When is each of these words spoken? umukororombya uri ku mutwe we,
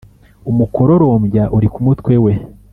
umukororombya 0.49 1.43
uri 1.57 1.67
ku 1.73 1.79
mutwe 1.85 2.13
we, 2.23 2.33